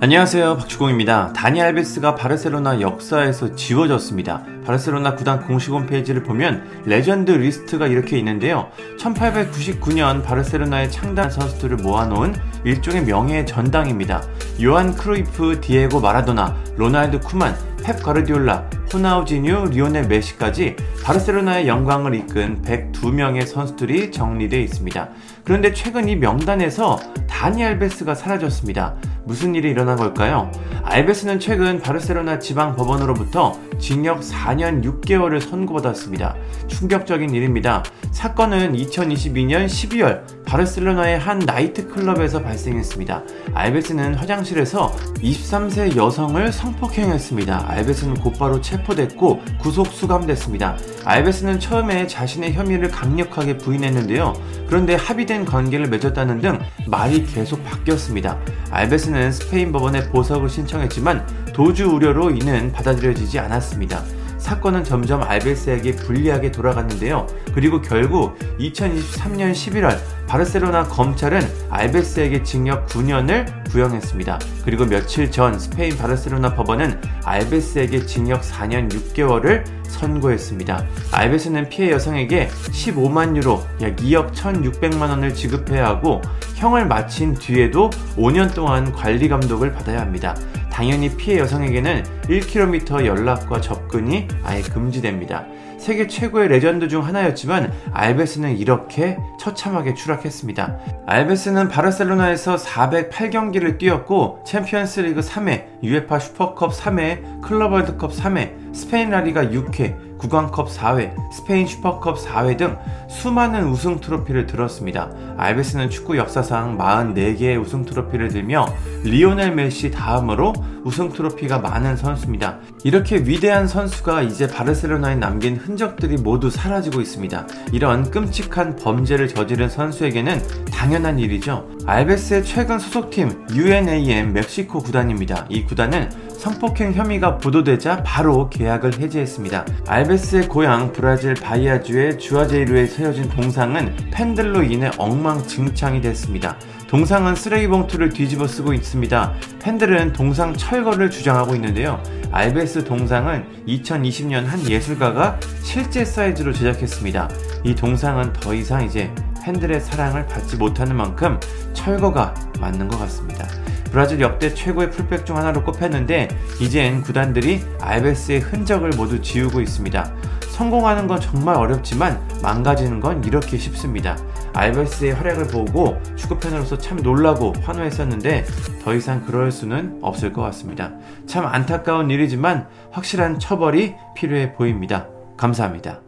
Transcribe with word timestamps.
안녕하세요 0.00 0.58
박주공입니다. 0.58 1.32
다니 1.32 1.60
알베스가 1.60 2.14
바르셀로나 2.14 2.80
역사에서 2.80 3.56
지워졌습니다. 3.56 4.44
바르셀로나 4.64 5.16
구단 5.16 5.44
공식 5.44 5.72
홈페이지를 5.72 6.22
보면 6.22 6.84
레전드 6.84 7.32
리스트가 7.32 7.88
이렇게 7.88 8.16
있는데요. 8.18 8.70
1899년 9.00 10.22
바르셀로나의 10.22 10.92
창단 10.92 11.30
선수들을 11.30 11.78
모아놓은 11.78 12.36
일종의 12.62 13.04
명예의 13.04 13.46
전당입니다. 13.46 14.22
요한 14.62 14.94
크루이프, 14.94 15.60
디에고 15.60 16.00
마라도나, 16.00 16.56
로날드 16.76 17.18
쿠만, 17.18 17.56
펩 17.82 17.96
가르디올라, 17.96 18.70
호나우지뉴, 18.92 19.66
리오넬 19.70 20.06
메시까지 20.08 20.76
바르셀로나의 21.04 21.68
영광을 21.68 22.14
이끈 22.14 22.62
102명의 22.62 23.46
선수들이 23.46 24.10
정리되어 24.10 24.60
있습니다. 24.60 25.08
그런데 25.44 25.72
최근 25.72 26.08
이 26.08 26.16
명단에서 26.16 26.98
다니 27.26 27.64
알베스가 27.64 28.14
사라졌습니다. 28.14 28.96
무슨 29.24 29.54
일이 29.54 29.70
일어난 29.70 29.96
걸까요? 29.96 30.50
알베스는 30.82 31.38
최근 31.38 31.80
바르셀로나 31.80 32.38
지방 32.38 32.74
법원으로부터 32.74 33.58
징역 33.78 34.20
4년 34.20 34.82
6개월을 34.82 35.40
선고받았습니다. 35.40 36.34
충격적인 36.66 37.34
일입니다. 37.34 37.82
사건은 38.10 38.72
2022년 38.72 39.66
12월 39.66 40.22
바르셀로나의 40.46 41.18
한 41.18 41.38
나이트클럽에서 41.38 42.42
발생했습니다. 42.42 43.22
알베스는 43.54 44.14
화장실에서 44.14 44.92
23세 45.16 45.94
여성을 45.94 46.50
성폭행했습니다. 46.50 47.66
알베스는 47.68 48.14
곧바로 48.14 48.60
체포됐고 48.78 49.42
구속 49.60 49.88
수감됐습니다. 49.88 50.76
알베스는 51.04 51.60
처음에 51.60 52.06
자신의 52.06 52.52
혐의를 52.52 52.90
강력하게 52.90 53.58
부인했는데요. 53.58 54.34
그런데 54.66 54.94
합의된 54.94 55.44
관계를 55.44 55.88
맺었다는 55.88 56.40
등 56.40 56.58
말이 56.86 57.24
계속 57.24 57.62
바뀌었습니다. 57.64 58.38
알베스는 58.70 59.32
스페인 59.32 59.72
법원에 59.72 60.08
보석을 60.08 60.48
신청했지만 60.48 61.26
도주 61.52 61.88
우려로 61.88 62.30
이는 62.30 62.72
받아들여지지 62.72 63.38
않았습니다. 63.38 64.02
사건은 64.38 64.84
점점 64.84 65.22
알베스에게 65.22 65.96
불리하게 65.96 66.52
돌아갔는데요. 66.52 67.26
그리고 67.52 67.82
결국 67.82 68.38
2023년 68.58 69.52
11월 69.52 69.98
바르셀로나 70.26 70.84
검찰은 70.84 71.40
알베스에게 71.70 72.44
징역 72.44 72.86
9년을 72.86 73.57
구형했습니다. 73.70 74.38
그리고 74.64 74.84
며칠 74.84 75.30
전 75.30 75.58
스페인 75.58 75.96
바르셀로나 75.96 76.54
법원은 76.54 77.00
알베스에게 77.24 78.06
징역 78.06 78.42
4년 78.42 78.90
6개월을 78.90 79.64
선고했습니다. 79.84 80.84
알베스는 81.12 81.68
피해 81.68 81.90
여성에게 81.90 82.48
15만 82.48 83.36
유로, 83.36 83.64
약 83.80 83.96
2억 83.96 84.32
1,600만 84.32 85.08
원을 85.08 85.34
지급해야 85.34 85.86
하고 85.86 86.22
형을 86.56 86.86
마친 86.86 87.34
뒤에도 87.34 87.90
5년 88.16 88.54
동안 88.54 88.92
관리 88.92 89.28
감독을 89.28 89.72
받아야 89.72 90.00
합니다. 90.00 90.34
당연히 90.78 91.08
피해 91.16 91.40
여성에게는 91.40 92.04
1km 92.28 93.04
연락과 93.04 93.60
접근이 93.60 94.28
아예 94.44 94.62
금지됩니다. 94.62 95.44
세계 95.76 96.06
최고의 96.06 96.46
레전드 96.46 96.86
중 96.86 97.04
하나였지만 97.04 97.72
알베스는 97.92 98.56
이렇게 98.56 99.18
처참하게 99.40 99.94
추락했습니다. 99.94 100.78
알베스는 101.04 101.68
바르셀로나에서 101.68 102.54
408경기를 102.54 103.78
뛰었고 103.78 104.44
챔피언스 104.46 105.00
리그 105.00 105.20
3회, 105.20 105.82
UEFA 105.82 106.20
슈퍼컵 106.20 106.72
3회, 106.72 107.40
클럽 107.40 107.72
월드컵 107.72 108.12
3회, 108.12 108.72
스페인 108.72 109.10
라리가 109.10 109.46
6회, 109.46 110.07
국왕컵 110.18 110.68
4회, 110.68 111.14
스페인 111.32 111.66
슈퍼컵 111.66 112.18
4회 112.18 112.58
등 112.58 112.76
수많은 113.08 113.68
우승 113.68 114.00
트로피를 114.00 114.46
들었습니다. 114.46 115.10
알베스는 115.36 115.90
축구 115.90 116.16
역사상 116.18 116.76
44개의 116.76 117.60
우승 117.60 117.84
트로피를 117.84 118.28
들며 118.28 118.66
리오넬 119.04 119.54
메시 119.54 119.90
다음으로 119.90 120.52
우승 120.84 121.12
트로피가 121.12 121.58
많은 121.58 121.96
선수입니다. 121.96 122.58
이렇게 122.84 123.16
위대한 123.16 123.66
선수가 123.68 124.22
이제 124.22 124.48
바르셀로나에 124.48 125.16
남긴 125.16 125.56
흔적들이 125.56 126.16
모두 126.16 126.50
사라지고 126.50 127.00
있습니다. 127.00 127.46
이런 127.72 128.10
끔찍한 128.10 128.76
범죄를 128.76 129.28
저지른 129.28 129.68
선수에게는 129.68 130.42
당연한 130.72 131.18
일이죠. 131.18 131.68
알베스의 131.86 132.44
최근 132.44 132.78
소속팀 132.78 133.46
UNAM 133.54 134.32
멕시코 134.32 134.80
구단입니다. 134.80 135.46
이 135.48 135.64
구단은 135.64 136.27
성폭행 136.38 136.92
혐의가 136.94 137.38
보도되자 137.38 138.04
바로 138.04 138.48
계약을 138.48 139.00
해지했습니다. 139.00 139.66
알베스의 139.88 140.48
고향 140.48 140.92
브라질 140.92 141.34
바이아주의 141.34 142.16
주아제이루에 142.16 142.86
세워진 142.86 143.28
동상은 143.28 143.94
팬들로 144.12 144.62
인해 144.62 144.90
엉망진창이 144.98 146.00
됐습니다. 146.00 146.56
동상은 146.86 147.34
쓰레기 147.34 147.66
봉투를 147.66 148.10
뒤집어 148.10 148.46
쓰고 148.46 148.72
있습니다. 148.72 149.34
팬들은 149.60 150.12
동상 150.12 150.54
철거를 150.56 151.10
주장하고 151.10 151.56
있는데요. 151.56 152.00
알베스 152.30 152.84
동상은 152.84 153.44
2020년 153.66 154.44
한 154.44 154.64
예술가가 154.70 155.40
실제 155.62 156.04
사이즈로 156.04 156.52
제작했습니다. 156.52 157.28
이 157.64 157.74
동상은 157.74 158.32
더 158.32 158.54
이상 158.54 158.84
이제 158.84 159.12
팬들의 159.42 159.80
사랑을 159.80 160.26
받지 160.26 160.56
못하는 160.56 160.94
만큼 160.94 161.40
철거가 161.72 162.32
맞는 162.60 162.86
것 162.86 162.98
같습니다. 163.00 163.46
브라질 163.90 164.20
역대 164.20 164.54
최고의 164.54 164.90
풀백 164.90 165.24
중 165.26 165.36
하나로 165.36 165.64
꼽혔는데 165.64 166.28
이젠 166.60 167.02
구단들이 167.02 167.62
알베스의 167.80 168.40
흔적을 168.40 168.90
모두 168.96 169.20
지우고 169.20 169.60
있습니다. 169.60 170.12
성공하는 170.50 171.06
건 171.06 171.20
정말 171.20 171.54
어렵지만 171.54 172.20
망가지는 172.42 172.98
건 172.98 173.22
이렇게 173.24 173.56
쉽습니다. 173.56 174.16
알베스의 174.54 175.14
활약을 175.14 175.46
보고 175.48 176.00
축구팬으로서 176.16 176.78
참 176.78 176.98
놀라고 176.98 177.52
환호했었는데 177.62 178.44
더 178.82 178.94
이상 178.94 179.24
그럴 179.24 179.52
수는 179.52 179.98
없을 180.02 180.32
것 180.32 180.42
같습니다. 180.42 180.92
참 181.26 181.46
안타까운 181.46 182.10
일이지만 182.10 182.66
확실한 182.90 183.38
처벌이 183.38 183.94
필요해 184.16 184.54
보입니다. 184.54 185.06
감사합니다. 185.36 186.07